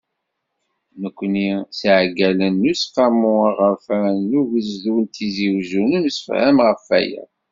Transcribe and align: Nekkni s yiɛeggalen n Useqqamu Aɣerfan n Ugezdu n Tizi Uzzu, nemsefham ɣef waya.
Nekkni 1.01 1.49
s 1.77 1.79
yiɛeggalen 1.87 2.55
n 2.61 2.67
Useqqamu 2.71 3.33
Aɣerfan 3.49 4.15
n 4.29 4.31
Ugezdu 4.41 4.95
n 5.03 5.05
Tizi 5.13 5.47
Uzzu, 5.57 5.83
nemsefham 5.85 6.57
ɣef 6.67 6.83
waya. 6.89 7.23